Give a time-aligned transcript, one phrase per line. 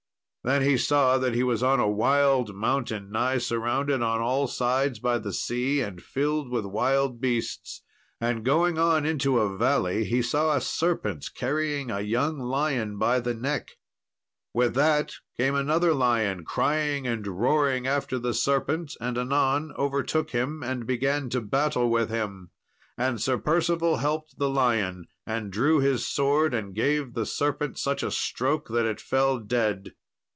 [0.43, 4.97] Then he saw that he was on a wild mountain, nigh surrounded on all sides
[4.97, 7.83] by the sea, and filled with wild beasts;
[8.19, 13.19] and going on into a valley, he saw a serpent carrying a young lion by
[13.19, 13.73] the neck.
[14.51, 20.63] With that came another lion, crying and roaring after the serpent, and anon overtook him,
[20.63, 22.49] and began to battle with him.
[22.97, 28.01] And Sir Percival helped the lion, and drew his sword, and gave the serpent such
[28.01, 29.93] a stroke that it fell dead.